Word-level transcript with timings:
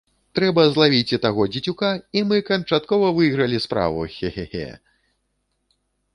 Трэба 0.37 0.61
злавіць 0.69 1.13
і 1.15 1.19
таго 1.25 1.43
дзецюка, 1.53 1.91
і 2.21 2.23
мы 2.31 2.41
канчаткова 2.49 3.13
выйгралі 3.19 3.61
справу, 3.67 4.01
хе-хе-хе! 4.17 4.67